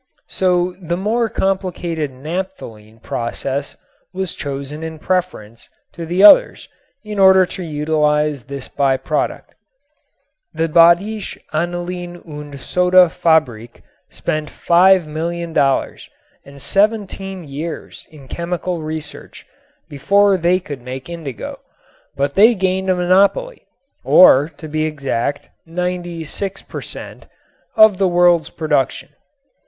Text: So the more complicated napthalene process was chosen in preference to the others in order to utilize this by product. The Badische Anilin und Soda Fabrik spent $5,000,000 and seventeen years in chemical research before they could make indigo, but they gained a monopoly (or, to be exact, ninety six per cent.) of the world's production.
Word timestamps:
So 0.29 0.73
the 0.81 0.97
more 0.97 1.29
complicated 1.29 2.09
napthalene 2.09 3.03
process 3.03 3.77
was 4.11 4.33
chosen 4.33 4.81
in 4.81 4.97
preference 4.97 5.69
to 5.93 6.07
the 6.07 6.23
others 6.23 6.67
in 7.03 7.19
order 7.19 7.45
to 7.45 7.61
utilize 7.61 8.45
this 8.45 8.67
by 8.67 8.97
product. 8.97 9.53
The 10.55 10.67
Badische 10.67 11.37
Anilin 11.53 12.25
und 12.27 12.59
Soda 12.59 13.09
Fabrik 13.09 13.83
spent 14.09 14.49
$5,000,000 14.49 16.09
and 16.45 16.59
seventeen 16.59 17.43
years 17.47 18.07
in 18.09 18.27
chemical 18.27 18.81
research 18.81 19.45
before 19.87 20.35
they 20.35 20.59
could 20.59 20.81
make 20.81 21.09
indigo, 21.09 21.59
but 22.15 22.33
they 22.33 22.55
gained 22.55 22.89
a 22.89 22.95
monopoly 22.95 23.67
(or, 24.03 24.49
to 24.57 24.67
be 24.67 24.83
exact, 24.85 25.51
ninety 25.67 26.23
six 26.23 26.63
per 26.63 26.81
cent.) 26.81 27.27
of 27.75 27.99
the 27.99 28.07
world's 28.07 28.49
production. 28.49 29.09